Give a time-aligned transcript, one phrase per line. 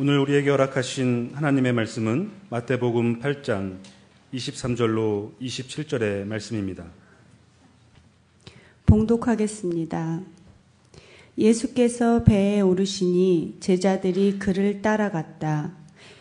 [0.00, 3.78] 오늘 우리에게 허락하신 하나님의 말씀은 마태복음 8장
[4.32, 6.84] 23절로 27절의 말씀입니다.
[8.86, 10.20] 봉독하겠습니다.
[11.36, 15.72] 예수께서 배에 오르시니 제자들이 그를 따라갔다.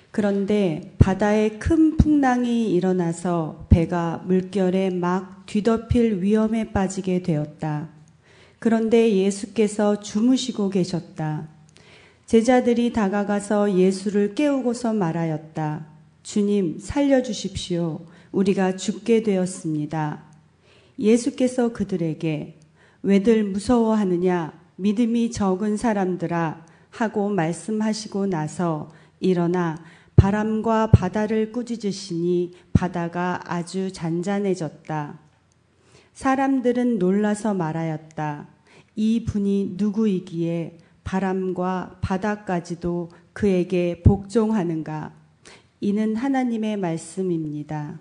[0.09, 7.89] 그런데 바다에 큰 풍랑이 일어나서 배가 물결에 막 뒤덮일 위험에 빠지게 되었다.
[8.57, 11.57] 그런데 예수께서 주무시고 계셨다.
[12.28, 15.88] 제자들이 다가가서 예수를 깨우고서 말하였다.
[16.23, 18.02] 주님, 살려주십시오.
[18.34, 20.26] 우리가 죽게 되었습니다.
[21.00, 22.59] 예수께서 그들에게
[23.02, 24.59] 왜들 무서워하느냐?
[24.76, 28.91] 믿음이 적은 사람들아 하고 말씀하시고 나서
[29.22, 29.78] 일어나
[30.17, 35.17] 바람과 바다를 꾸짖으시니 바다가 아주 잔잔해졌다.
[36.14, 38.50] 사람들은 놀라서 말하였다.
[38.98, 45.13] 이 분이 누구이기에 바람과 바다까지도 그에게 복종하는가?
[45.80, 47.97] 이는 하나님의 말씀입니다.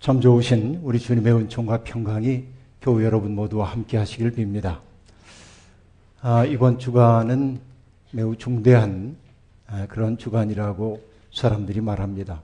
[0.00, 2.44] 참 좋으신 우리 주님의 은총과 평강이
[2.80, 4.78] 교우 여러분 모두와 함께 하시길 빕니다.
[6.22, 7.60] 아, 이번 주간은
[8.12, 9.18] 매우 중대한
[9.66, 10.98] 아, 그런 주간이라고
[11.30, 12.40] 사람들이 말합니다.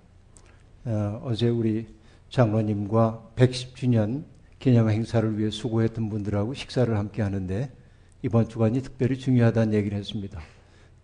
[0.84, 1.86] 어, 어제 우리
[2.28, 4.34] 장로님과 110주년
[4.65, 7.70] 기념 행사를 위해 수고했던 분들하고 식사를 함께 하는데
[8.23, 10.41] 이번 주간이 특별히 중요하다는 얘기를 했습니다.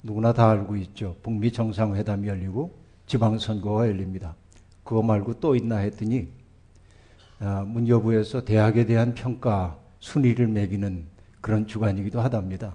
[0.03, 1.17] 누구나 다 알고 있죠.
[1.23, 4.35] 북미 정상회담이 열리고 지방선거가 열립니다.
[4.83, 6.29] 그거 말고 또 있나 했더니
[7.39, 11.05] 아, 문여부에서 대학에 대한 평가 순위를 매기는
[11.43, 12.75] 그런 주간이기도 하답니다.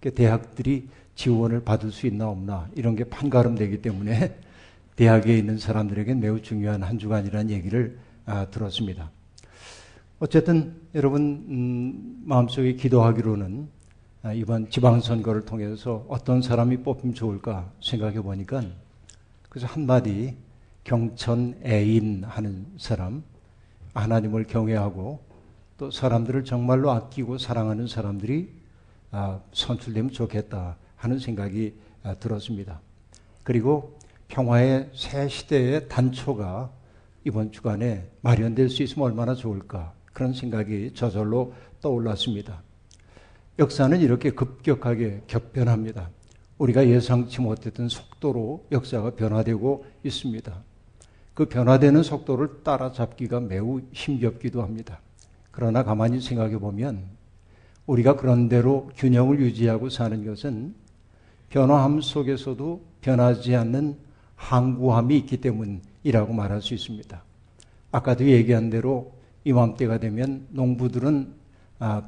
[0.00, 4.36] 그러니까 대학들이 지원을 받을 수 있나 없나 이런 게 판가름되기 때문에
[4.96, 9.15] 대학에 있는 사람들에게 매우 중요한 한 주간이라는 얘기를 아, 들었습니다.
[10.18, 13.68] 어쨌든 여러분 음, 마음속에 기도하기로는
[14.22, 18.62] 아, 이번 지방선거를 통해서 어떤 사람이 뽑히면 좋을까 생각해 보니까
[19.50, 20.34] 그래서 한마디
[20.84, 23.24] 경천 애인 하는 사람
[23.92, 25.20] 하나님을 경외하고
[25.76, 28.48] 또 사람들을 정말로 아끼고 사랑하는 사람들이
[29.10, 32.80] 아, 선출되면 좋겠다 하는 생각이 아, 들었습니다.
[33.42, 33.98] 그리고
[34.28, 36.70] 평화의 새 시대의 단초가
[37.24, 42.62] 이번 주간에 마련될 수 있으면 얼마나 좋을까 그런 생각이 저절로 떠올랐습니다.
[43.58, 46.08] 역사는 이렇게 급격하게 격변합니다.
[46.56, 50.64] 우리가 예상치 못했던 속도로 역사가 변화되고 있습니다.
[51.34, 55.02] 그 변화되는 속도를 따라잡기가 매우 힘겹기도 합니다.
[55.50, 57.04] 그러나 가만히 생각해 보면
[57.84, 60.74] 우리가 그런대로 균형을 유지하고 사는 것은
[61.50, 63.98] 변화함 속에서도 변하지 않는
[64.34, 67.22] 항구함이 있기 때문이라고 말할 수 있습니다.
[67.92, 69.15] 아까도 얘기한 대로
[69.46, 71.32] 이맘때가 되면 농부들은
[71.78, 72.02] 아,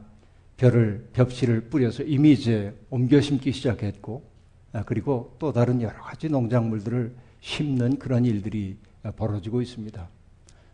[0.56, 4.24] 벼를 벽실을 뿌려서 이미 이제 옮겨 심기 시작했고
[4.72, 8.76] 아, 그리고 또 다른 여러 가지 농작물들을 심는 그런 일들이
[9.14, 10.08] 벌어지고 있습니다.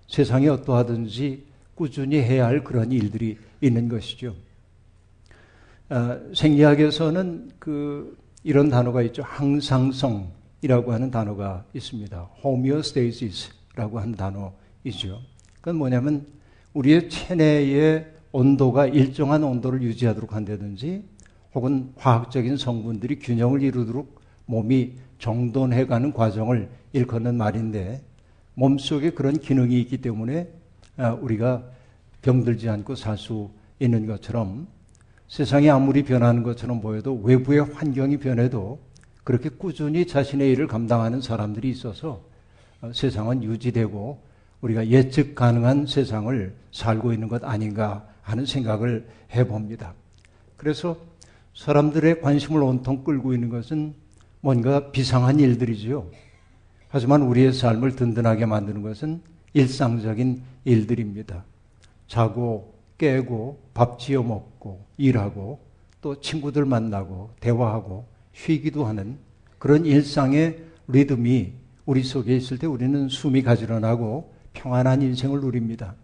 [0.09, 1.45] 세상에 어떠하든지
[1.75, 4.35] 꾸준히 해야 할 그런 일들이 있는 것이죠.
[5.91, 9.23] 아, 생리학에서는 그 이런 단어가 있죠.
[9.23, 12.31] 항상성이라고 하는 단어가 있습니다.
[12.43, 15.21] homeostasis라고 하는 단어이죠.
[15.57, 16.27] 그건 뭐냐면
[16.75, 21.05] 우리의 체내의 온도가 일정한 온도를 유지하도록 한다든지
[21.55, 28.03] 혹은 화학적인 성분들이 균형을 이루도록 몸이 정돈해가는 과정을 일컫는 말인데
[28.55, 30.49] 몸속에 그런 기능이 있기 때문에
[30.97, 31.65] 아, 우리가
[32.23, 34.67] 병들지 않고 살 수 있는 것처럼
[35.29, 38.79] 세상이 아무리 변하는 것처럼 보여도 외부의 환경이 변해도
[39.25, 42.23] 그렇게 꾸준히 자신의 일을 감당하는 사람들이 있어서
[42.81, 44.19] 어, 세상은 유지되고
[44.65, 49.93] 우리가 예측 가능한 세상을 살고 있는 것 아닌가 하는 생각을 해봅니다.
[50.57, 50.97] 그래서
[51.55, 53.95] 사람들의 관심을 온통 끌고 있는 것은
[54.41, 56.07] 뭔가 비상한 일들이지요.
[56.89, 59.21] 하지만 우리의 삶을 든든하게 만드는 것은
[59.53, 61.45] 일상적인 일들입니다.
[62.09, 65.61] 자고, 깨고, 밥 지어 먹고, 일하고,
[66.01, 69.19] 또 친구들 만나고, 대화하고, 쉬기도 하는
[69.59, 71.53] 그런 일상의 리듬이
[71.85, 75.95] 우리 속에 있을 때 우리는 숨이 가지런하고 평안한 인생을 누립니다.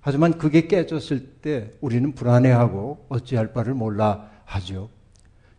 [0.00, 4.90] 하지만 그게 깨졌을 때 우리는 불안해하고 어찌할 바를 몰라 하죠.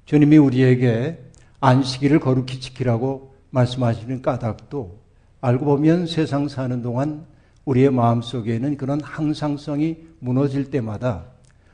[0.06, 1.24] 주님이 우리에게
[1.60, 5.00] 안식일을 거룩히 지키라고 말씀하시는 까닭도
[5.42, 7.26] 알고 보면 세상 사는 동안
[7.66, 11.26] 우리의 마음 속에는 그런 항상성이 무너질 때마다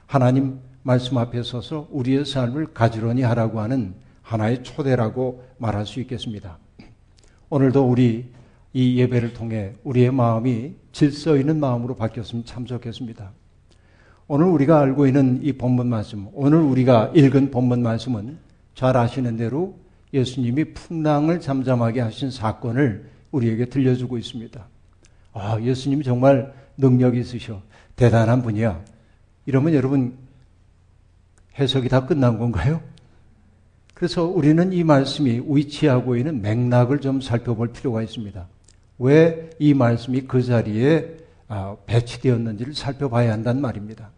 [0.06, 6.58] 하나님 말씀 앞에 서서 우리의 삶을 가지런히 하라고 하는 하나의 초대라고 말할 수 있겠습니다.
[7.50, 8.34] 오늘도 우리
[8.76, 13.32] 이 예배를 통해 우리의 마음이 질서 있는 마음으로 바뀌었으면 참 좋겠습니다.
[14.28, 18.38] 오늘 우리가 알고 있는 이 본문 말씀, 오늘 우리가 읽은 본문 말씀은
[18.74, 19.78] 잘 아시는 대로
[20.14, 24.68] 예수님이 풍랑을 잠잠하게 하신 사건을 우리에게 들려주고 있습니다.
[25.32, 27.62] 아, 예수님이 정말 능력이 있으셔.
[27.96, 28.84] 대단한 분이야.
[29.46, 30.18] 이러면 여러분
[31.58, 32.82] 해석이 다 끝난 건가요?
[33.94, 38.50] 그래서 우리는 이 말씀이 위치하고 있는 맥락을 좀 살펴볼 필요가 있습니다.
[38.98, 44.12] 왜 이 말씀이 그 자리에 아, 배치되었는지를 살펴봐야 한다는 말입니다.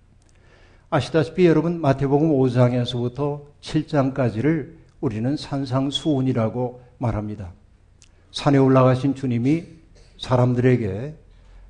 [0.90, 7.52] 아시다시피 여러분 마태복음 5장에서부터 7장까지를 우리는 산상수훈이라고 말합니다.
[8.32, 9.66] 산에 올라가신 주님이
[10.18, 11.16] 사람들에게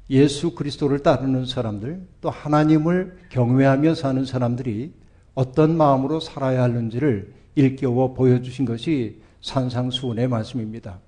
[0.10, 4.94] 예수 그리스도를 따르는 사람들, 또 하나님을 경외하며 사는 사람들이
[5.34, 11.00] 어떤 마음으로 살아야 하는지를 일깨워 보여주신 것이 산상수훈의 말씀입니다.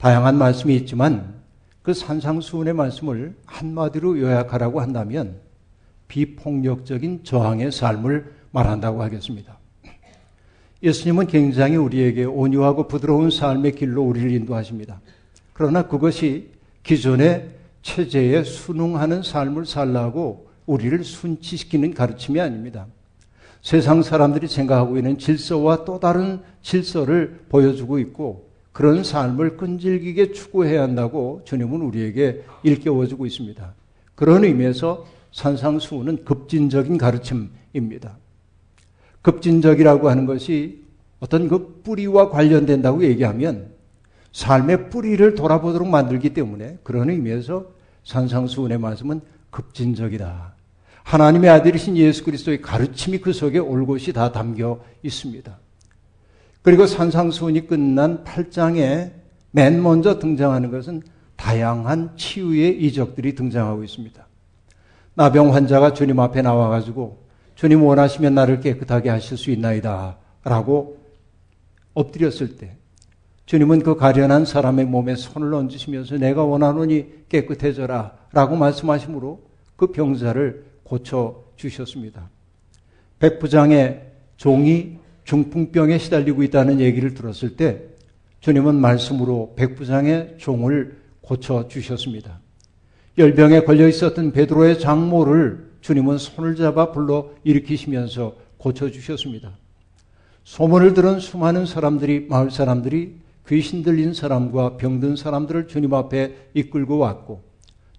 [0.00, 1.34] 다양한 말씀이 있지만
[1.82, 5.36] 그 산상수훈의 말씀을 한마디로 요약하라고 한다면
[6.08, 9.58] 비폭력적인 저항의 삶을 말한다고 하겠습니다.
[10.82, 15.02] 예수님은 굉장히 우리에게 온유하고 부드러운 삶의 길로 우리를 인도하십니다.
[15.52, 16.48] 그러나 그것이
[16.82, 17.50] 기존의
[17.82, 22.86] 체제에 순응하는 삶을 살라고 우리를 순치시키는 가르침이 아닙니다.
[23.60, 28.49] 세상 사람들이 생각하고 있는 질서와 또 다른 질서를 보여주고 있고
[28.80, 33.74] 그런 삶을 끈질기게 추구해야 한다고 주님은 우리에게 일깨워주고 있습니다.
[34.14, 38.16] 그런 의미에서 산상수훈은 급진적인 가르침입니다.
[39.20, 40.82] 급진적이라고 하는 것이
[41.18, 43.68] 어떤 그 뿌리와 관련된다고 얘기하면
[44.32, 47.66] 삶의 뿌리를 돌아보도록 만들기 때문에 그런 의미에서
[48.04, 50.54] 산상수훈의 말씀은 급진적이다.
[51.02, 55.58] 하나님의 아들이신 예수 그리스도의 가르침이 그 속에 올곧이 다 담겨 있습니다.
[56.62, 59.12] 그리고 산상수훈이 끝난 8장에
[59.50, 61.02] 맨 먼저 등장하는 것은
[61.36, 64.26] 다양한 치유의 이적들이 등장하고 있습니다.
[65.14, 67.24] 나병 환자가 주님 앞에 나와가지고
[67.54, 70.18] 주님 원하시면 나를 깨끗하게 하실 수 있나이다.
[70.44, 70.98] 라고
[71.94, 72.76] 엎드렸을 때
[73.46, 78.14] 주님은 그 가련한 사람의 몸에 손을 얹으시면서 내가 원하노니 깨끗해져라.
[78.32, 79.42] 라고 말씀하시므로
[79.76, 82.30] 그 병자를 고쳐 주셨습니다.
[83.18, 84.06] 백부장의
[84.36, 84.99] 종이
[85.30, 87.82] 중풍병에 시달리고 있다는 얘기를 들었을 때
[88.40, 92.40] 주님은 말씀으로 백부장의 종을 고쳐 주셨습니다.
[93.16, 99.52] 열병에 걸려 있었던 베드로의 장모를 주님은 손을 잡아 불러 일으키시면서 고쳐 주셨습니다.
[100.42, 103.14] 소문을 들은 수많은 사람들이, 마을 사람들이
[103.46, 107.44] 귀신 들린 사람과 병든 사람들을 주님 앞에 이끌고 왔고,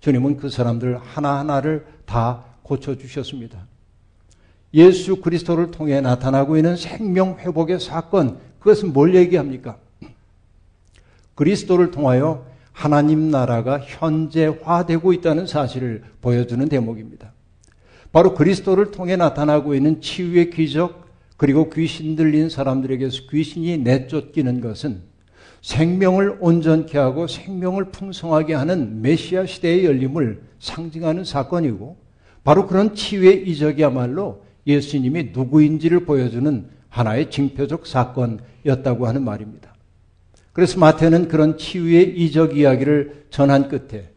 [0.01, 3.70] 주님은 그 사람들 하나하나를 다 고쳐 주셨습니다.
[4.73, 9.77] 예수 그리스도를 통해 나타나고 있는 생명 회복의 사건, 그것은 뭘 얘기합니까?
[11.35, 17.33] 그리스도를 통하여 하나님 나라가 현재화되고 있다는 사실을 보여주는 대목입니다.
[18.11, 25.01] 바로 그리스도를 통해 나타나고 있는 치유의 기적 그리고 귀신 들린 사람들에게서 귀신이 내쫓기는 것은
[25.61, 31.97] 생명을 온전케 하고 생명을 풍성하게 하는 메시아 시대의 열림을 상징하는 사건이고
[32.43, 39.73] 바로 그런 치유의 이적이야말로 예수님이 누구인지를 보여주는 하나의 징표적 사건이었다고 하는 말입니다.
[40.53, 44.09] 그래서 마태는 그런 치유의 이적 이야기를 전한 끝에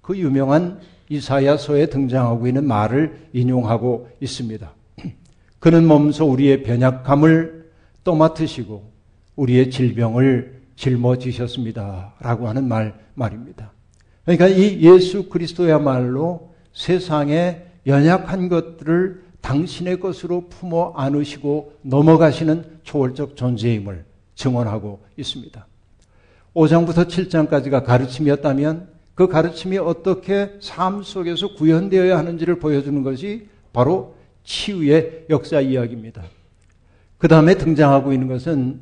[0.00, 4.72] 그 유명한 이사야서에 등장하고 있는 말을 인용하고 있습니다.
[5.60, 7.70] 그는 몸소 우리의 변약함을
[8.02, 8.90] 떠맡으시고
[9.36, 12.14] 우리의 질병을 짊어지셨습니다.
[12.20, 13.72] 라고 하는 말, 말입니다.
[14.24, 25.00] 그러니까 이 예수 그리스도야말로 세상에 연약한 것들을 당신의 것으로 품어 안으시고 넘어가시는 초월적 존재임을 증언하고
[25.16, 25.66] 있습니다.
[26.54, 35.60] 5장부터 7장까지가 가르침이었다면 그 가르침이 어떻게 삶 속에서 구현되어야 하는지를 보여주는 것이 바로 치유의 역사
[35.60, 36.22] 이야기입니다.
[37.18, 38.80] 그 다음에 등장하고 있는 것은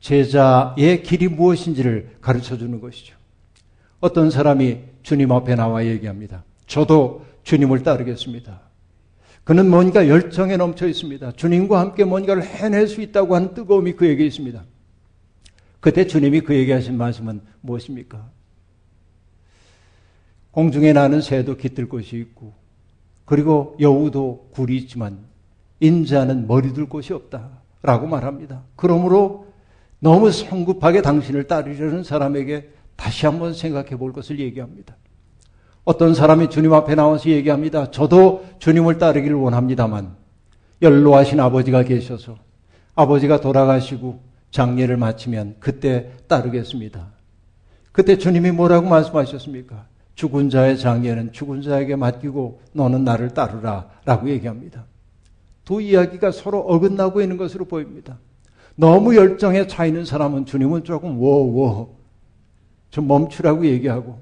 [0.00, 3.14] 제자의 길이 무엇인지를 가르쳐 주는 것이죠.
[4.00, 6.44] 어떤 사람이 주님 앞에 나와 얘기합니다.
[6.66, 8.71] 저도 주님을 따르겠습니다.
[9.44, 11.32] 그는 뭔가 열정에 넘쳐 있습니다.
[11.32, 14.64] 주님과 함께 뭔가를 해낼 수 있다고 하는 뜨거움이 그에게 있습니다.
[15.80, 18.30] 그때 주님이 그에게 하신 말씀은 무엇입니까?
[20.52, 22.54] 공중에 나는 새도 깃들 곳이 있고
[23.24, 25.18] 그리고 여우도 굴이 있지만
[25.80, 28.62] 인자는 머리 둘 곳이 없다 라고 말합니다.
[28.76, 29.52] 그러므로
[29.98, 34.96] 너무 성급하게 당신을 따르려는 사람에게 다시 한번 생각해 볼 것을 얘기합니다.
[35.84, 37.90] 어떤 사람이 주님 앞에 나와서 얘기합니다.
[37.90, 40.14] 저도 주님을 따르기를 원합니다만
[40.80, 42.36] 연로하신 아버지가 계셔서
[42.94, 44.20] 아버지가 돌아가시고
[44.50, 47.08] 장례를 마치면 그때 따르겠습니다.
[47.90, 49.86] 그때 주님이 뭐라고 말씀하셨습니까?
[50.14, 54.84] 죽은 자의 장례는 죽은 자에게 맡기고 너는 나를 따르라 라고 얘기합니다.
[55.64, 58.18] 두 이야기가 서로 어긋나고 있는 것으로 보입니다.
[58.76, 61.96] 너무 열정에 차 있는 사람은 주님은 조금 워워
[62.90, 64.20] 좀 멈추라고 얘기하고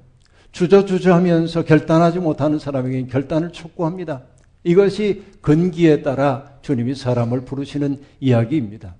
[0.51, 4.23] 주저주저 하면서 결단하지 못하는 사람에게는 결단을 촉구합니다.
[4.63, 8.95] 이것이 근기에 따라 주님이 사람을 부르시는 이야기입니다.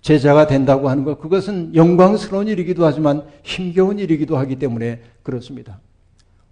[0.00, 5.80] 제자가 된다고 하는 것, 그것은 영광스러운 일이기도 하지만 힘겨운 일이기도 하기 때문에 그렇습니다.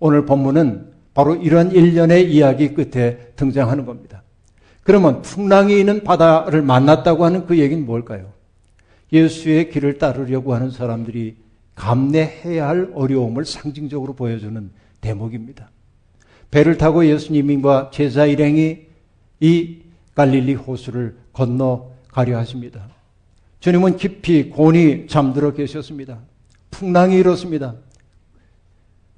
[0.00, 4.22] 오늘 본문은 바로 이런 일련의 이야기 끝에 등장하는 겁니다.
[4.82, 8.32] 그러면 풍랑이 있는 바다를 만났다고 하는 그 얘기는 뭘까요?
[9.12, 11.36] 예수의 길을 따르려고 하는 사람들이
[11.74, 15.70] 감내해야 할 어려움을 상징적으로 보여주는 대목입니다.
[16.50, 18.80] 배를 타고 예수님과 제자 일행이
[19.40, 19.78] 이
[20.14, 22.88] 갈릴리 호수를 건너가려 하십니다.
[23.60, 26.18] 주님은 깊이 곤히 잠들어 계셨습니다.
[26.70, 27.74] 풍랑이 일었습니다.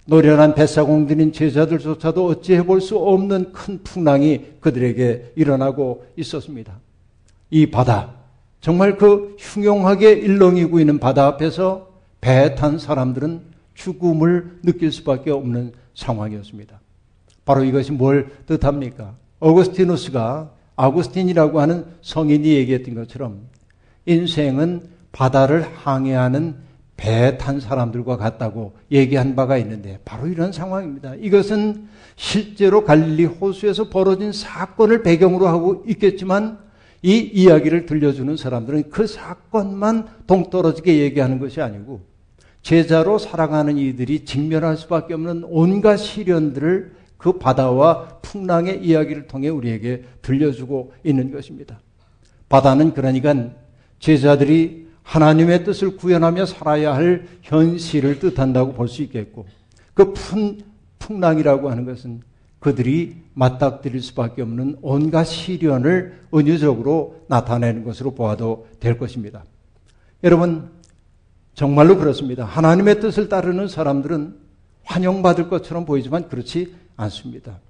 [0.07, 6.79] 노련한 뱃사공들인 제자들조차도 어찌해 볼 수 없는 큰 풍랑이 그들에게 일어나고 있었습니다.
[7.51, 8.15] 이 바다,
[8.61, 11.94] 정말 그 흉용하게 일렁이고 있는 바다 앞에서
[12.25, 13.43] 배에 탄 사람들은
[13.75, 16.81] 죽음을 느낄 수밖에 없는 상황이었습니다.
[17.45, 19.15] 바로 이것이 뭘 뜻합니까?
[19.41, 23.43] 어거스티누스가 아구스틴이라고 하는 성인이 얘기했던 것처럼
[24.07, 26.57] 인생은 바다를 항해하는
[26.97, 31.17] 배에 탄 사람들과 같다고 얘기한 바가 있는데 바로 이런 상황입니다.
[31.17, 36.59] 이것은 실제로 갈릴리 호수에서 벌어진 사건을 배경으로 하고 있겠지만
[37.03, 42.14] 이 이야기를 들려주는 사람들은 그 사건만 동떨어지게 얘기하는 것이 아니고
[42.65, 50.95] 제자로 살아가는 이들이 직면할 수밖에 없는 온갖 시련들을 그 바다와 풍랑의 이야기를 통해 우리에게 들려주고
[51.05, 51.79] 있는 것입니다.
[52.49, 53.51] 바다는 그러니까
[53.99, 59.47] 제자들이 하나님의 뜻을 구현하며 살아야 할 현실을 뜻한다고 볼 수 있겠고
[59.93, 60.63] 그 푼,
[60.99, 62.23] 풍랑이라고 하는 것은
[62.61, 69.45] 그들이 맞닥뜨릴 수밖에 없는 온갖 시련을 은유적으로 나타내는 것으로 보아도 될 것입니다.
[70.23, 70.71] 여러분,
[71.55, 72.45] 정말로 그렇습니다.
[72.45, 74.35] 하나님의 뜻을 따르는 사람들은
[74.85, 77.61] 환영받을 것처럼 보이지만 그렇지 않습니다.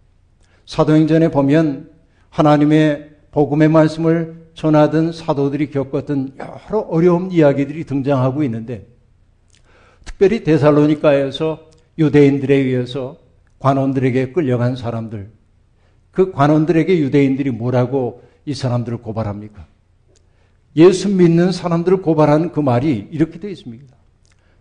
[0.66, 1.90] 사도행전에 보면
[2.30, 8.86] 하나님의 복음의 말씀을 전하던 사도들이 겪었던 여러 어려운 이야기들이 등장하고 있는데
[10.04, 13.18] 특별히 데살로니카에서 유대인들에 의해서
[13.58, 15.30] 관원들에게 끌려간 사람들
[16.10, 19.66] 그 관원들에게 유대인들이 뭐라고 이 사람들을 고발합니까?
[20.76, 23.94] 예수 믿는 사람들을 고발하는 그 말이 이렇게 되어 있습니다.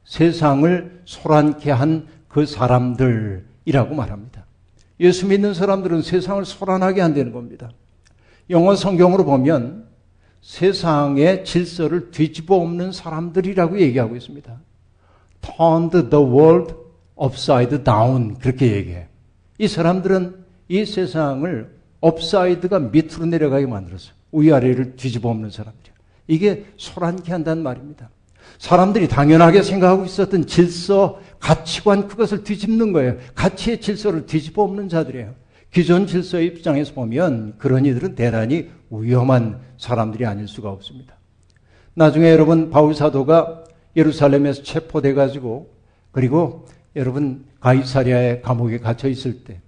[0.05, 4.45] 세상을 소란케 한 그 사람들이라고 말합니다.
[4.99, 7.69] 예수 믿는 사람들은 세상을 소란하게 한다는 겁니다.
[8.49, 9.85] 영어 성경으로 보면
[10.41, 14.59] 세상의 질서를 뒤집어 엎는 사람들이라고 얘기하고 있습니다.
[15.41, 16.73] turned the world
[17.21, 19.07] upside down 그렇게 얘기해.
[19.59, 24.13] 이 사람들은 이 세상을 upside가 밑으로 내려가게 만들었어요.
[24.31, 25.92] 위아래를 뒤집어 엎는 사람들이요.
[26.27, 28.09] 이게 소란케 한다는 말입니다.
[28.57, 33.17] 사람들이 당연하게 생각하고 있었던 질서, 가치관 그것을 뒤집는 거예요.
[33.35, 35.33] 가치의 질서를 뒤집어 엎는 자들이에요.
[35.71, 41.15] 기존 질서의 입장에서 보면 그런 이들은 대단히 위험한 사람들이 아닐 수가 없습니다.
[41.95, 43.63] 나중에 여러분 바울 사도가
[43.95, 45.73] 예루살렘에서 체포돼 가지고
[46.11, 46.65] 그리고
[46.95, 49.61] 여러분 가이사리아의 감옥에 갇혀 있을 때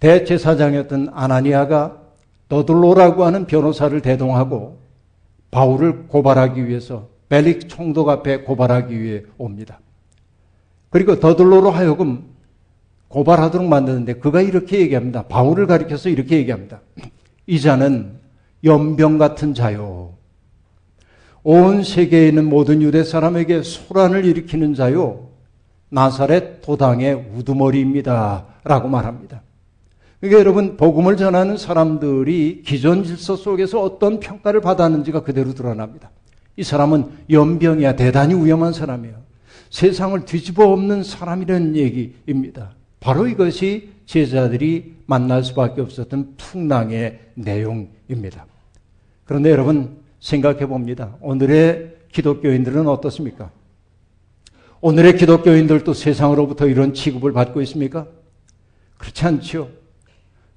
[0.00, 2.00] 대제사장이었던 아나니아가
[2.48, 4.81] 너들로라고 하는 변호사를 대동하고
[5.52, 9.78] 바울을 고발하기 위해서 벨릭 총독 앞에 고발하기 위해 옵니다.
[10.90, 12.24] 그리고 더들로로 하여금
[13.08, 15.28] 고발하도록 만드는데 그가 이렇게 얘기합니다.
[15.28, 16.80] 바울을 가리켜서 이렇게 얘기합니다.
[17.46, 18.18] 이 자는
[18.64, 20.14] 연병 같은 자요.
[21.42, 25.28] 온 세계에 있는 모든 유대 사람에게 소란을 일으키는 자요.
[25.90, 28.46] 나사렛 도당의 우두머리입니다.
[28.64, 29.42] 라고 말합니다.
[30.22, 36.12] 그러니까 여러분, 복음을 전하는 사람들이 기존 질서 속에서 어떤 평가를 받았는지가 그대로 드러납니다.
[36.56, 37.96] 이 사람은 연병이야.
[37.96, 39.16] 대단히 위험한 사람이에요.
[39.70, 42.70] 세상을 뒤집어 엎는 사람이라는 얘기입니다.
[43.00, 48.46] 바로 이것이 제자들이 만날 수밖에 없었던 풍랑의 내용입니다.
[49.24, 51.16] 그런데 여러분 생각해 봅니다.
[51.20, 53.50] 오늘의 기독교인들은 어떻습니까?
[54.82, 58.06] 오늘의 기독교인들도 세상으로부터 이런 취급을 받고 있습니까?
[58.98, 59.81] 그렇지 않죠.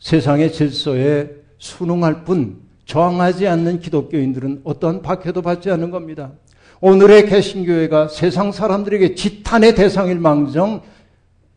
[0.06, 6.32] 세상의 질서에 순응할 뿐 저항하지 않는 기독교인들은 어떤 박해도 받지 않는 겁니다.
[6.80, 10.84] 오늘의 개신교회가 세상 사람들에게 지탄의 대상일 망정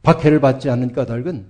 [0.03, 1.45] 박해를 받지 않는 까닭은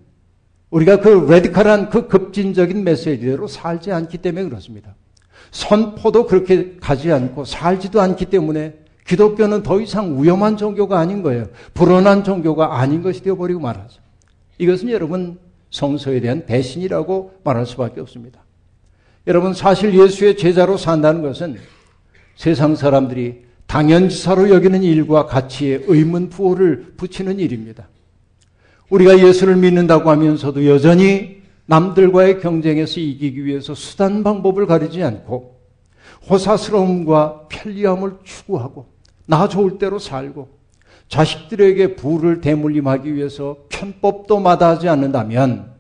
[0.71, 4.97] 우리가 그 레디컬한 그 급진적인 메시지대로 살지 않기 때문에 그렇습니다.
[5.53, 8.75] 선포도 그렇게 가지 않고 살지도 않기 때문에
[9.07, 11.47] 기독교는 더 이상 위험한 종교가 아닌 거예요.
[11.75, 14.01] 불온한 종교가 아닌 것이 되어버리고 말하죠.
[14.59, 15.39] 이것은 여러분
[15.71, 18.41] 성서에 대한 배신이라고 말할 수밖에 없습니다.
[19.27, 21.59] 여러분 사실 예수의 제자로 산다는 것은
[22.37, 27.89] 세상 사람들이 당연지사로 여기는 일과 가치에 의문 부호를 붙이는 일입니다.
[28.89, 35.59] 우리가 예수를 믿는다고 하면서도 여전히 남들과의 경쟁에서 이기기 위해서 수단 방법을 가리지 않고
[36.31, 38.87] 호사스러움과 편리함을 추구하고
[39.27, 40.49] 나 좋을 대로 살고
[41.09, 45.73] 자식들에게 부를 대물림하기 위해서 편법도 마다하지 않는다면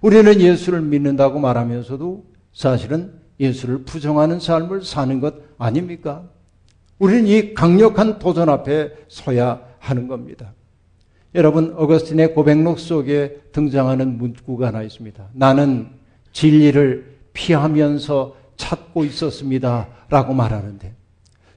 [0.00, 6.24] 우리는 예수를 믿는다고 말하면서도 사실은 예수를 부정하는 삶을 사는 것 아닙니까?
[6.98, 10.52] 우리는 이 강력한 도전 앞에 서야 하는 겁니다.
[11.34, 15.28] 여러분, 어거스틴의 고백록 속에 등장하는 문구가 하나 있습니다.
[15.32, 15.88] 나는
[16.32, 19.88] 진리를 피하면서 찾고 있었습니다.
[20.10, 20.94] 라고 말하는데,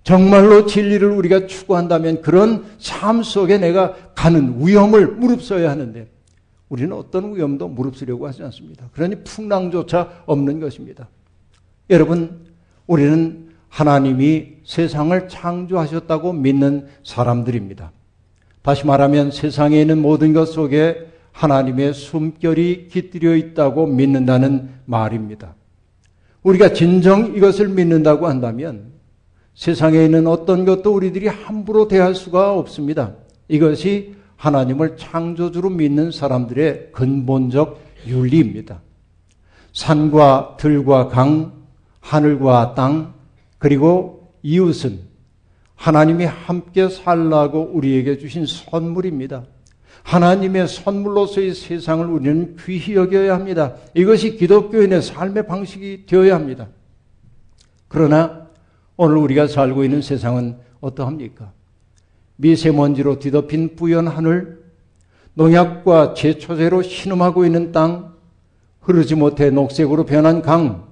[0.06, 6.08] 정말로 진리를 우리가 추구한다면 그런 삶 속에 내가 가는 위험을 무릅써야 하는데,
[6.70, 8.88] 우리는 어떤 위험도 무릅쓰려고 하지 않습니다.
[8.94, 11.10] 그러니 풍랑조차 없는 것입니다.
[11.90, 12.46] 여러분,
[12.86, 17.92] 우리는 하나님이 세상을 창조하셨다고 믿는 사람들입니다.
[18.62, 25.56] 다시 말하면 세상에 있는 모든 것 속에 하나님의 숨결이 깃들여 있다고 믿는다는 말입니다.
[26.44, 28.95] 우리가 진정 이것을 믿는다고 한다면
[29.56, 33.14] 세상에 있는 어떤 것도 우리들이 함부로 대할 수가 없습니다.
[33.48, 38.82] 이것이 하나님을 창조주로 믿는 사람들의 근본적 윤리입니다.
[39.74, 41.54] 산과 들과 강,
[42.02, 43.14] 하늘과 땅,
[43.58, 45.00] 그리고 이웃은
[45.76, 49.46] 하나님이 함께 살라고 우리에게 주신 선물입니다.
[50.04, 53.76] 하나님의 선물로서의 세상을 우리는 귀히 여겨야 합니다.
[53.96, 56.68] 이것이 기독교인의 삶의 방식이 되어야 합니다.
[57.88, 58.45] 그러나
[58.98, 61.52] 오늘 우리가 살고 있는 세상은 어떠합니까?
[62.38, 64.64] 미세먼지로 뒤덮인 뿌연 하늘,
[65.34, 68.14] 농약과 제초제로 신음하고 있는 땅,
[68.80, 70.88] 흐르지 못해 녹색으로 변한 강,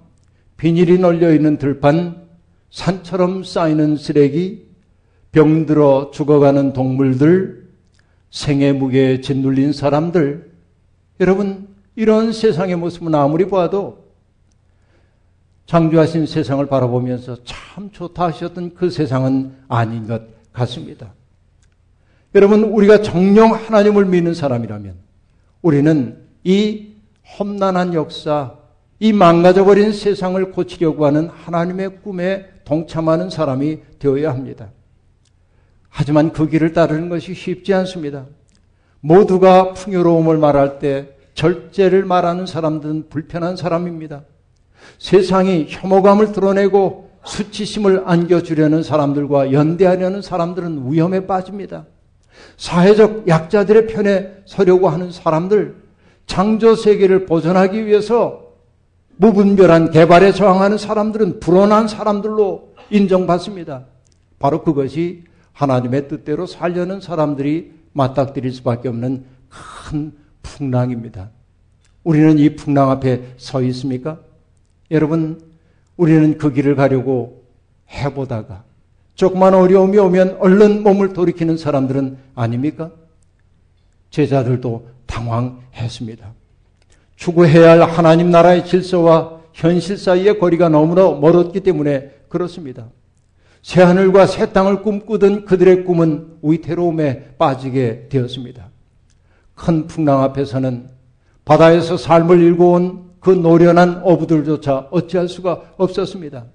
[0.57, 2.27] 비닐이 널려 있는 들판,
[2.71, 4.67] 산처럼 쌓이는 쓰레기,
[5.31, 7.69] 병들어 죽어가는 동물들,
[8.31, 10.51] 생의 무게에 짓눌린 사람들,
[11.19, 14.02] 여러분, 이런 세상의 모습은 아무리 봐도
[15.65, 20.21] 창조하신 세상을 바라보면서 참 좋다 하셨던 그 세상은 아닌 것
[20.51, 21.13] 같습니다.
[22.35, 24.95] 여러분, 우리가 정령 하나님을 믿는 사람이라면
[25.61, 26.93] 우리는 이
[27.39, 28.55] 험난한 역사,
[28.99, 34.71] 이 망가져버린 세상을 고치려고 하는 하나님의 꿈에 동참하는 사람이 되어야 합니다.
[35.89, 38.25] 하지만 그 길을 따르는 것이 쉽지 않습니다.
[38.99, 44.23] 모두가 풍요로움을 말할 때 절제를 말하는 사람들은 불편한 사람입니다.
[44.99, 51.85] 세상이 혐오감을 드러내고 수치심을 안겨주려는 사람들과 연대하려는 사람들은 위험에 빠집니다.
[52.57, 55.75] 사회적 약자들의 편에 서려고 하는 사람들,
[56.25, 58.43] 창조 세계를 보존하기 위해서
[59.17, 63.85] 무분별한 개발에 저항하는 사람들은 불온한 사람들로 인정받습니다.
[64.39, 71.29] 바로 그것이 하나님의 뜻대로 살려는 사람들이 맞닥뜨릴 수밖에 없는 큰 풍랑입니다.
[72.03, 74.19] 우리는 이 풍랑 앞에 서 있습니까?
[74.93, 75.41] 여러분,
[75.97, 77.43] 우리는 그 길을 가려고
[77.89, 78.63] 해보다가
[79.15, 82.91] 조그만 어려움이 오면 얼른 몸을 돌이키는 사람들은 아닙니까?
[84.11, 86.33] 제자들도 당황했습니다.
[87.15, 92.87] 추구해야 할 하나님 나라의 질서와 현실 사이의 거리가 너무나 멀었기 때문에 그렇습니다.
[93.61, 98.69] 새하늘과 새 땅을 꿈꾸던 그들의 꿈은 위태로움에 빠지게 되었습니다.
[99.55, 100.89] 큰 풍랑 앞에서는
[101.45, 106.45] 바다에서 삶을 일궈온 그 노련한 어부들조차 어찌할 수가 없었습니다.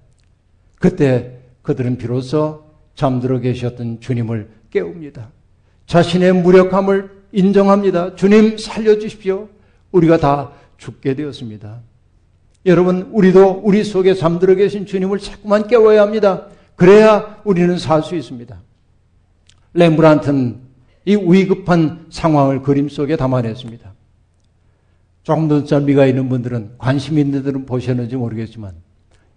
[0.78, 5.30] 그때 그들은 비로소 잠들어 계셨던 주님을 깨웁니다.
[5.86, 8.16] 자신의 무력함을 인정합니다.
[8.16, 9.48] 주님 살려주십시오.
[9.92, 11.80] 우리가 다 죽게 되었습니다.
[12.66, 16.48] 여러분, 우리도 우리 속에 잠들어 계신 주님을 자꾸만 깨워야 합니다.
[16.76, 18.60] 그래야 우리는 살 수 있습니다.
[19.72, 20.60] 렘브란트는
[21.06, 23.94] 이 위급한 상황을 그림 속에 담아냈습니다.
[25.28, 28.72] 조금 더 젊이가 있는 분들은 관심 있는 분들은 보셨는지 모르겠지만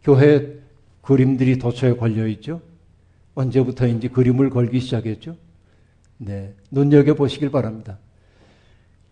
[0.02, 0.58] 교회
[1.02, 2.62] 그림들이 도처에 걸려 있죠.
[3.36, 5.36] 언제부터인지 그림을 걸기 시작했죠.
[6.18, 7.98] 네, 눈여겨 보시길 바랍니다.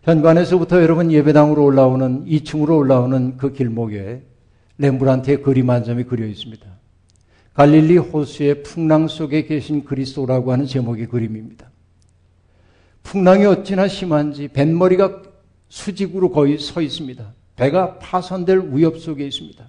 [0.04, 4.22] 현관에서부터 여러분 예배당으로 올라오는 2층으로 올라오는 그 길목에
[4.78, 6.66] 렘브란트의 그림 한 점이 그려 있습니다.
[7.52, 11.70] 갈릴리 호수의 풍랑 속에 계신 그리스도라고 하는 제목의 그림입니다.
[13.02, 15.28] 풍랑이 어찌나 심한지 뱃머리가
[15.70, 17.32] 수직으로 거의 서 있습니다.
[17.56, 19.68] 배가 파손될 위협 속에 있습니다.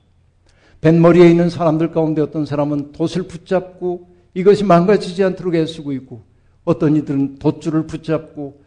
[0.81, 6.23] 뱃머리에 있는 사람들 가운데 어떤 사람은 돛을 붙잡고 이것이 망가지지 않도록 애쓰고 있고
[6.65, 8.61] 어떤 이들은 돛줄을 붙잡고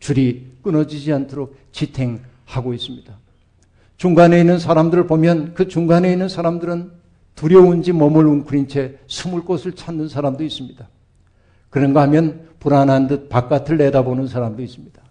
[0.00, 3.16] 줄이 끊어지지 않도록 지탱하고 있습니다.
[3.96, 6.90] 중간에 있는 사람들을 보면 그 중간에 있는 사람들은
[7.36, 10.88] 두려운지 몸을 웅크린 채 숨을 곳을 찾는 사람도 있습니다.
[11.70, 15.01] 그런가 하면 불안한 듯 바깥을 내다보는 사람도 있습니다.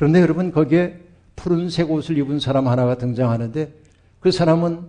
[0.00, 0.98] 그런데 여러분 거기에
[1.36, 3.70] 푸른색 옷을 입은 사람 하나가 등장하는데
[4.18, 4.80] 그 사람은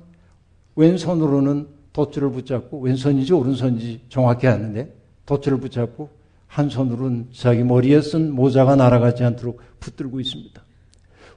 [0.77, 4.95] 왼손으로는 돛줄을 붙잡고 왼손인지 오른손인지 정확히 아는데
[5.25, 6.09] 돛줄을 붙잡고
[6.47, 10.63] 한 손으로는 자기 머리에 쓴 모자가 날아가지 않도록 붙들고 있습니다.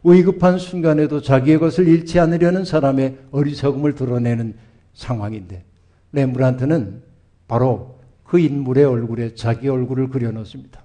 [0.05, 4.55] 위급한 순간에도 자기의 것을 잃지 않으려는 사람의 어리석음을 드러내는
[4.93, 5.65] 상황인데
[6.13, 7.03] 렘브란트는
[7.49, 10.81] 바로 그 인물의 얼굴에 자기 얼굴을 그려놓습니다.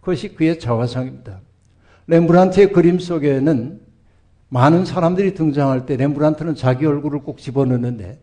[0.00, 1.40] 그것이 그의 자화상입니다.
[2.06, 3.80] 렘브란트의 그림 속에는
[4.48, 8.20] 많은 사람들이 등장할 때 렘브란트는 자기 얼굴을 꼭 집어넣는데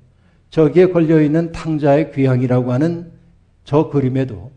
[0.49, 3.11] 저기에 걸려있는 탕자의 귀향이라고 하는
[3.63, 4.51] 저 그림에도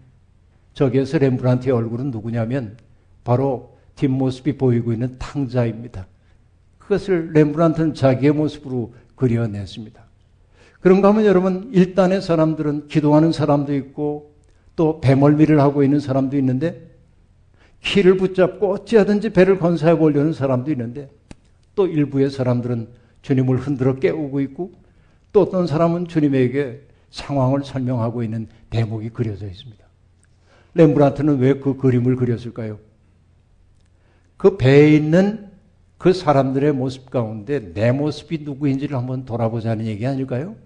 [0.74, 2.76] 저기에서 렘브란트의 얼굴은 누구냐면
[3.24, 6.06] 바로 뒷모습이 보이고 있는 탕자입니다.
[6.78, 10.02] 그것을 렘브란트는 자기의 모습으로 그려냈습니다.
[10.80, 14.34] 그런가 하면 여러분 일단의 사람들은 기도하는 사람도 있고
[14.74, 16.91] 또 배멀미를 하고 있는 사람도 있는데
[17.82, 21.10] 키를 붙잡고 어찌하든지 배를 건사해 보려는 사람도 있는데
[21.74, 22.88] 또 일부의 사람들은
[23.22, 24.72] 주님을 흔들어 깨우고 있고
[25.32, 29.84] 또 어떤 사람은 주님에게 상황을 설명하고 있는 대목이 그려져 있습니다.
[30.74, 32.78] 렘브란트는 왜 그 그림을 그렸을까요?
[34.36, 35.50] 그 배에 있는
[35.98, 40.56] 그 사람들의 모습 가운데 내 모습이 누구인지를 한번 돌아보자는 얘기 아닐까요?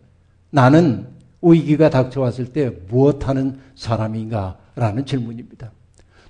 [0.50, 1.08] 나는
[1.42, 4.58] 위기가 닥쳐왔을 때 무엇하는 사람인가?
[4.74, 5.72] 라는 질문입니다.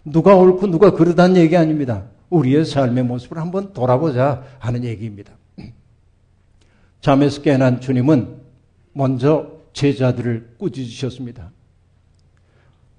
[0.06, 2.04] 누가 옳고 누가 그르다는 얘기 아닙니다.
[2.30, 5.32] 우리의 삶의 모습을 한번 돌아보자 하는 얘기입니다.
[7.00, 8.40] 잠에서 깨어난 주님은
[8.92, 11.50] 먼저 제자들을 꾸짖으셨습니다.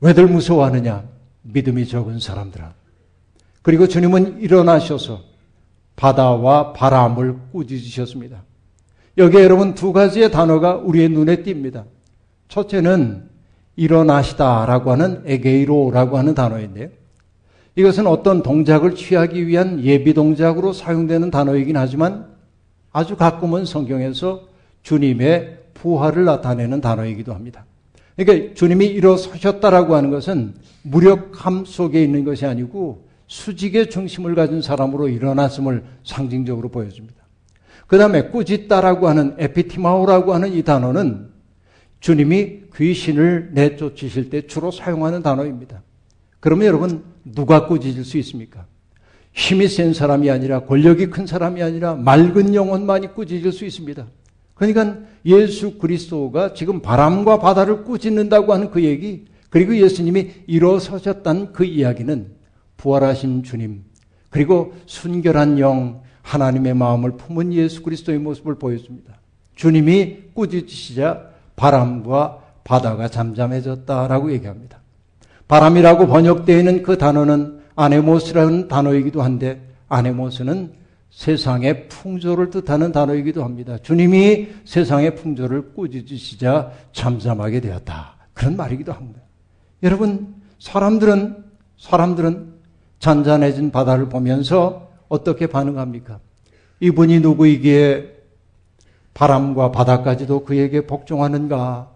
[0.02, 1.08] 왜들 무서워하느냐?
[1.42, 2.76] 믿음이 적은 사람들아.
[3.62, 5.22] 그리고 주님은 일어나셔서
[5.96, 8.44] 바다와 바람을 꾸짖으셨습니다.
[9.18, 11.86] 여기에 여러분 두 가지의 단어가 우리의 눈에 띕니다.
[12.50, 13.30] 첫째는
[13.78, 16.90] 일어나시다라고 하는 에게이로라고 하는 단어인데요.
[17.76, 22.26] 이것은 어떤 동작을 취하기 위한 예비 동작으로 사용되는 단어이긴 하지만
[22.92, 24.48] 아주 가끔은 성경에서
[24.82, 27.66] 주님의 부활을 나타내는 단어이기도 합니다.
[28.16, 35.84] 그러니까 주님이 일어서셨다라고 하는 것은 무력함 속에 있는 것이 아니고 수직의 중심을 가진 사람으로 일어났음을
[36.04, 37.16] 상징적으로 보여줍니다.
[37.86, 41.27] 그 다음에 꾸짖다라고 하는 에피티마오라고 하는 이 단어는
[42.00, 45.82] 주님이 귀신을 내쫓으실 때 주로 사용하는 단어입니다.
[46.40, 48.66] 그러면 여러분 누가 꾸짖을 수 있습니까?
[49.34, 54.08] 힘이 센 사람이 아니라 권력이 큰 사람이 아니라 맑은 영혼만이 꾸짖을 수 있습니다.
[54.56, 62.32] 그러니까 예수 그리스도가 지금 바람과 바다를 꾸짖는다고 하는 그 얘기, 그리고 예수님이 일어서셨다는 그 이야기는
[62.78, 63.84] 부활하신 주님,
[64.30, 69.20] 그리고 순결한 영, 하나님의 마음을 품은 예수 그리스도의 모습을 보여줍니다.
[69.56, 74.80] 주님이 꾸짖으시자 바람과 바다가 잠잠해졌다라고 얘기합니다.
[75.50, 80.74] 바람이라고 번역되어 있는 그 단어는 아네모스라는 단어이기도 한데 아네모스는
[81.10, 83.78] 세상의 풍조를 뜻하는 단어이기도 합니다.
[83.78, 88.16] 주님이 세상의 풍조를 꾸짖으시자 잠잠하게 되었다.
[88.34, 89.22] 그런 말이기도 합니다.
[89.84, 91.44] 여러분, 사람들은,
[91.78, 92.54] 사람들은
[93.00, 96.20] 잔잔해진 바다를 보면서 어떻게 반응합니까?
[96.82, 98.17] 이분이 누구이기에
[99.18, 101.90] 바람과 바다까지도 그에게 복종하는가?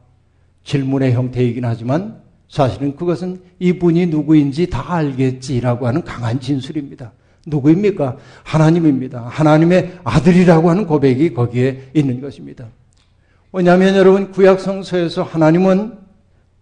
[0.64, 7.12] 질문의 형태이긴 하지만 사실은 그것은 이분이 누구인지 다 알겠지라고 하는 강한 진술입니다.
[7.46, 8.18] 누구입니까?
[8.44, 9.22] 하나님입니다.
[9.28, 12.66] 하나님의 아들이라고 하는 고백이 거기에 있는 것입니다.
[13.52, 16.00] 왜냐하면 여러분 구약 성서에서 하나님은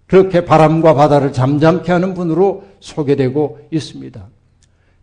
[0.08, 4.28] 그렇게 바람과 바다를 잠잠케 하는 분으로 소개되고 있습니다.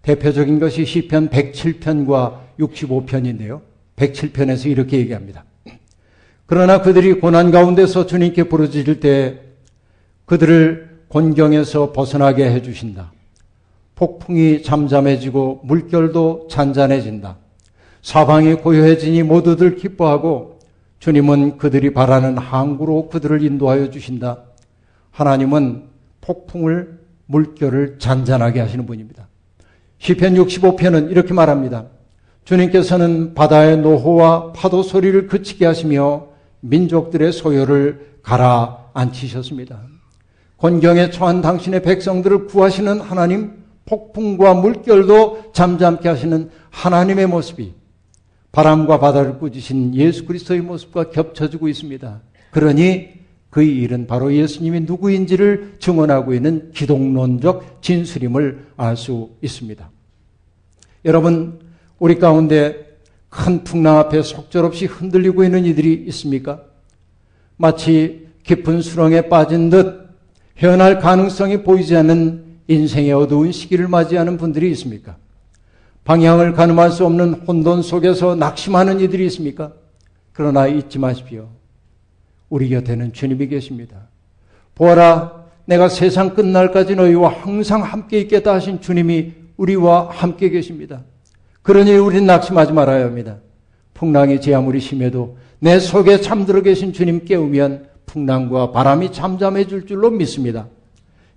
[0.03, 3.76] 대표적인 것이 시편 107편과 65편인데요.
[3.96, 5.44] 107편에서 이렇게 얘기합니다.
[6.46, 9.40] 그러나 그들이 고난 가운데서 주님께 부르짖을 때
[10.26, 13.12] 그들을 곤경에서 벗어나게 해 주신다.
[13.96, 17.38] 폭풍이 잠잠해지고 물결도 잔잔해진다.
[18.02, 20.61] 사방이 고요해지니 모두들 기뻐하고
[21.00, 24.42] 주님은 그들이 바라는 항구로 그들을 인도하여 주신다.
[25.11, 25.85] 하나님은
[26.20, 29.28] 폭풍을 물결을 잔잔하게 하시는 분입니다.
[29.98, 31.87] 시편 65편은 이렇게 말합니다.
[32.46, 36.28] 주님께서는 바다의 노호와 파도 소리를 그치게 하시며
[36.61, 39.82] 민족들의 소요를 가라앉히셨습니다.
[40.56, 47.74] 곤경에 처한 당신의 백성들을 구하시는 하나님, 폭풍과 물결도 잠잠케 하시는 하나님의 모습이
[48.52, 52.20] 바람과 바다를 꾸짖으신 예수 그리스도의 모습과 겹쳐지고 있습니다.
[52.52, 53.09] 그러니
[53.50, 59.90] 그의 일은 바로 예수님이 누구인지를 증언하고 있는 기독론적 진술임을 알 수 있습니다.
[61.04, 61.65] 여러분,
[61.98, 66.62] 우리 가운데 큰 풍랑 앞에 속절없이 흔들리고 있는 이들이 있습니까?
[67.56, 70.06] 마치 깊은 수렁에 빠진 듯
[70.59, 75.16] 헤어날 가능성이 보이지 않는 인생의 어두운 시기를 맞이하는 분들이 있습니까?
[76.04, 79.72] 방향을 가늠할 수 없는 혼돈 속에서 낙심하는 이들이 있습니까?
[80.32, 81.48] 그러나 잊지 마십시오.
[82.48, 84.09] 우리 곁에는 주님이 계십니다.
[84.74, 91.02] 보아라, 내가 세상 끝날까지 너희와 항상 함께 있겠다 하신 주님이 우리와 함께 계십니다.
[91.66, 93.38] 그러니 우리는 낙심하지 말아야 합니다.
[93.92, 100.68] 풍랑이 제 아무리 심해도 내 속에 잠들어 계신 주님 깨우면 풍랑과 바람이 잠잠해질 줄로 믿습니다.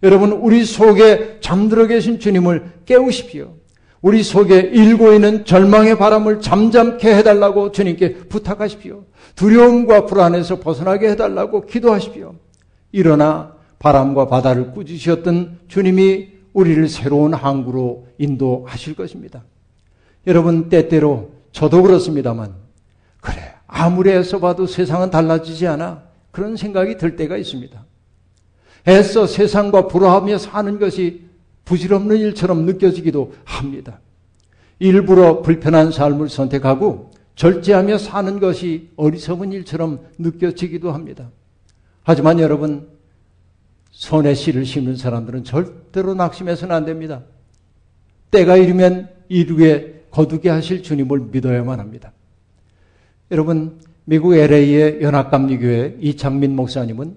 [0.03, 3.55] 여러분, 우리 속에 잠들어 계신 주님을 깨우십시오.
[4.03, 9.05] 우리 속에 일고 있는 절망의 바람을 잠잠케 해달라고 주님께 부탁하십시오.
[9.35, 12.35] 두려움과 불안에서 벗어나게 해달라고 기도하십시오.
[12.91, 19.43] 일어나 바람과 바다를 꾸짖으셨던 주님이 우리를 새로운 항구로 인도하실 것입니다.
[20.27, 22.53] 여러분, 때때로 저도 그렇습니다만,
[23.21, 26.03] 그래, 아무리 애써 봐도 세상은 달라지지 않아.
[26.31, 27.85] 그런 생각이 들 때가 있습니다.
[28.87, 31.25] 애써 세상과 불화하며 사는 것이
[31.65, 33.99] 부질없는 일처럼 느껴지기도 합니다.
[34.79, 41.29] 일부러 불편한 삶을 선택하고 절제하며 사는 것이 어리석은 일처럼 느껴지기도 합니다.
[42.03, 42.89] 하지만 여러분,
[43.91, 47.23] 손에 씨를 심는 사람들은 절대로 낙심해서는 안 됩니다.
[48.31, 52.11] 때가 이르면 이루게 거두게 하실 주님을 믿어야만 합니다.
[53.31, 57.15] 여러분, 미국 LA의 연합감리교회 이창민 목사님은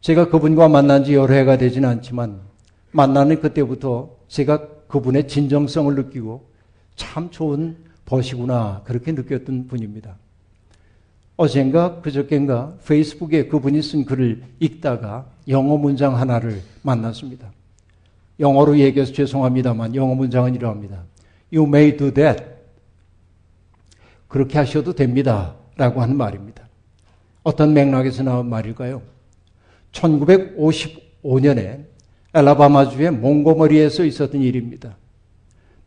[0.00, 2.40] 제가 그분과 만난 지 여러 해가 되지는 않지만
[2.90, 6.48] 만나는 그때부터 제가 그분의 진정성을 느끼고
[6.96, 10.16] 참 좋은 버시구나 그렇게 느꼈던 분입니다.
[11.36, 17.50] 어젠가 그저께인가 페이스북에 그분이 쓴 글을 읽다가 영어 문장 하나를 만났습니다.
[18.40, 21.04] 영어로 얘기해서 죄송합니다만 영어 문장은 이러합니다.
[21.52, 22.44] You may do that.
[24.28, 25.56] 그렇게 하셔도 됩니다.
[25.76, 26.68] 라고 하는 말입니다.
[27.42, 29.02] 어떤 맥락에서 나온 말일까요?
[29.92, 31.84] 1955년에
[32.34, 34.96] 엘라바마주의 몽고머리에서 있었던 일입니다.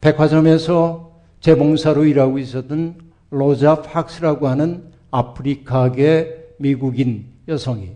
[0.02, 2.98] 백화점에서 재봉사로 일하고 있었던
[3.30, 7.92] 로자 팍스라고 하는 아프리카계 미국인 여성이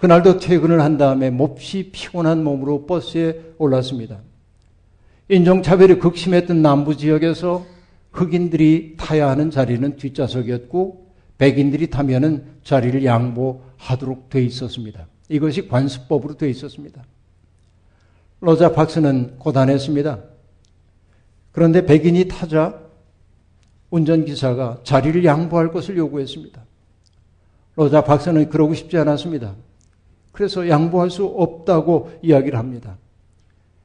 [0.00, 4.18] 그날도 퇴근을 한 다음에 몹시 피곤한 몸으로 버스에 올랐습니다.
[5.28, 7.64] 인종차별이 극심했던 남부 지역에서
[8.12, 15.06] 흑인들이 타야 하는 자리는 뒷좌석이었고 백인들이 타면은 자리를 양보하도록 돼 있었습니다.
[15.28, 17.02] 이것이 관습법으로 돼 있었습니다.
[18.40, 20.22] 로자 박스는 고단했습니다.
[21.52, 22.78] 그런데 백인이 타자
[23.90, 26.62] 운전기사가 자리를 양보할 것을 요구했습니다.
[27.76, 29.54] 로자 박사는 그러고 싶지 않았습니다.
[30.32, 32.98] 그래서 양보할 수 없다고 이야기를 합니다.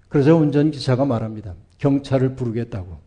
[0.09, 1.55] 그래서 운전기사가 말합니다.
[1.77, 2.97] 경찰을 부르겠다고.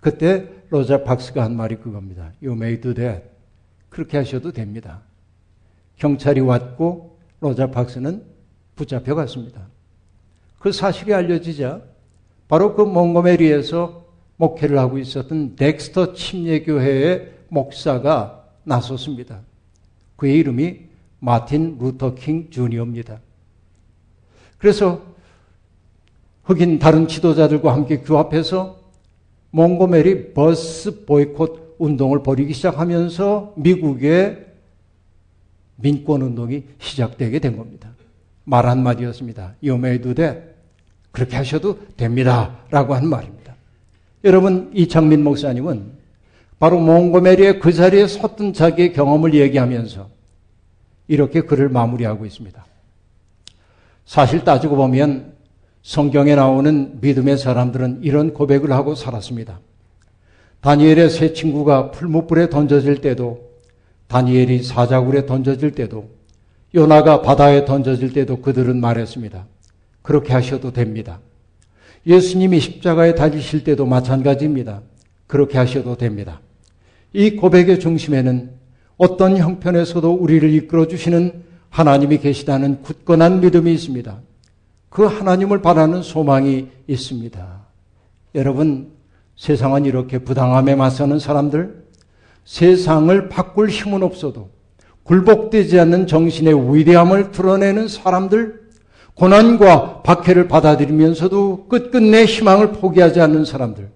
[0.00, 2.32] 그때 로자 박스가 한 말이 그겁니다.
[2.42, 3.22] You may do that.
[3.88, 5.02] 그렇게 하셔도 됩니다.
[5.96, 8.24] 경찰이 왔고 로자 박스는
[8.74, 9.68] 붙잡혀 갔습니다.
[10.58, 11.82] 그 사실이 알려지자
[12.48, 14.04] 바로 그 몽고메리에서
[14.36, 19.40] 목회를 하고 있었던 덱스터 침례교회의 목사가 나섰습니다.
[20.16, 20.80] 그의 이름이
[21.20, 23.20] 마틴 루터 킹 주니어입니다.
[24.58, 25.11] 그래서
[26.44, 28.80] 흑인 다른 지도자들과 함께 규합해서
[29.50, 34.46] 몽고메리 버스 보이콧 운동을 벌이기 시작하면서 미국의
[35.76, 37.90] 민권 운동이 시작되게 된 겁니다.
[38.44, 39.54] 말 한마디였습니다.
[39.60, 40.40] That.
[41.10, 42.58] 그렇게 하셔도 됩니다.
[42.70, 43.54] 라고 한 말입니다.
[44.24, 45.92] 여러분, 이창민 목사님은
[46.58, 50.08] 바로 몽고메리의 그 자리에 섰던 자기의 경험을 얘기하면서
[51.08, 52.64] 이렇게 글을 마무리하고 있습니다.
[54.06, 55.32] 사실 따지고 보면
[55.82, 59.60] 성경에 나오는 믿음의 사람들은 이런 고백을 하고 살았습니다.
[60.60, 63.50] 다니엘의 세 친구가 풀무불에 던져질 때도,
[64.06, 66.08] 다니엘이 사자굴에 던져질 때도,
[66.74, 69.46] 요나가 바다에 던져질 때도 그들은 말했습니다.
[70.02, 71.20] 그렇게 하셔도 됩니다.
[72.06, 74.82] 예수님이 십자가에 달리실 때도 마찬가지입니다.
[75.26, 76.40] 그렇게 하셔도 됩니다.
[77.12, 78.50] 이 고백의 중심에는
[78.96, 84.20] 어떤 형편에서도 우리를 이끌어 주시는 하나님이 계시다는 굳건한 믿음이 있습니다.
[84.92, 87.62] 그 하나님을 바라는 소망이 있습니다.
[88.34, 88.92] 여러분,
[89.36, 91.82] 세상은 이렇게 부당함에 맞서는 사람들,
[92.44, 94.50] 세상을 바꿀 힘은 없어도
[95.04, 98.60] 굴복되지 않는 정신의 위대함을 드러내는 사람들,
[99.14, 103.90] 고난과 박해를 받아들이면서도 끝끝내 희망을 포기하지 않는 사람들,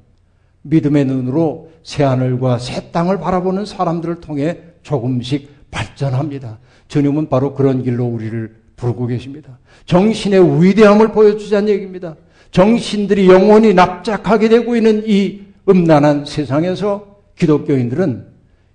[0.62, 6.58] 믿음의 눈으로 새하늘과 새 땅을 바라보는 사람들을 통해 조금씩 발전합니다.
[6.88, 9.58] 주님은 바로 그런 길로 우리를 부르고 계십니다.
[9.86, 12.16] 정신의 위대함을 보여주자는 얘기입니다.
[12.50, 18.26] 정신들이 영원히 납작하게 되고 있는 이 음란한 세상에서 기독교인들은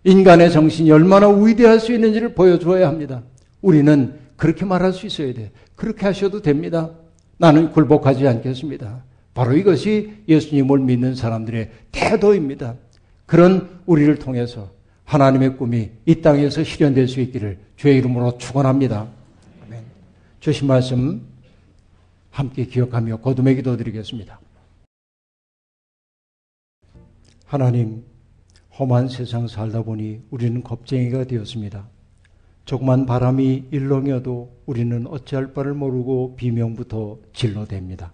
[0.04, 3.22] 인간의 정신이 얼마나 위대할 수 있는지를 보여주어야 합니다.
[3.62, 5.52] 우리는 그렇게 말할 수 있어야 돼.
[5.76, 6.90] 그렇게 하셔도 됩니다.
[7.38, 9.04] 나는 굴복하지 않겠습니다.
[9.34, 12.76] 바로 이것이 예수님을 믿는 사람들의 태도입니다.
[13.26, 14.70] 그런 우리를 통해서
[15.06, 19.08] 하나님의 꿈이 이 땅에서 실현될 수 있기를 주의 이름으로 축원합니다.
[20.42, 21.22] 주신 말씀
[22.32, 24.40] 함께 기억하며 거듭의 기도 드리겠습니다.
[27.46, 28.04] 하나님,
[28.80, 31.88] 험한 세상 살다 보니 우리는 겁쟁이가 되었습니다.
[32.66, 38.10] 조그만 바람이 일렁여도 우리는 어찌할 바를 모르고 비명부터 질러댑니다.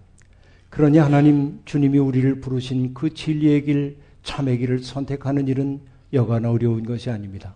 [0.68, 5.80] 그러니 하나님 주님이 우리를 부르신 그 진리의 길, 참의 길을 선택하는 일은
[6.12, 7.54] 여간 어려운 것이 아닙니다.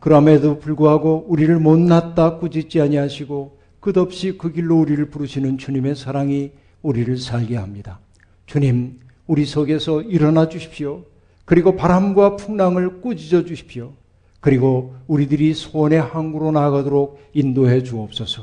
[0.00, 6.50] 그럼에도 불구하고 우리를 못났다 꾸짖지 아니하시고 끝없이 그 길로 우리를 부르시는 주님의 사랑이
[6.82, 8.00] 우리를 살게 합니다.
[8.46, 11.04] 주님, 우리 속에서 일어나 주십시오.
[11.44, 13.92] 그리고 바람과 풍랑을 꾸짖어 주십시오.
[14.40, 18.42] 그리고 우리들이 소원의 항구로 나아가도록 인도해 주옵소서.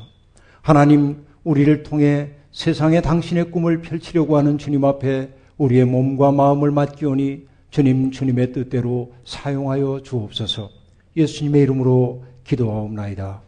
[0.62, 8.12] 하나님, 우리를 통해 세상에 당신의 꿈을 펼치려고 하는 주님 앞에 우리의 몸과 마음을 맡기오니 주님,
[8.12, 10.70] 주님의 뜻대로 사용하여 주옵소서.
[11.18, 13.42] 예수님의 이름으로 기도하옵나이다.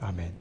[0.00, 0.39] 아멘.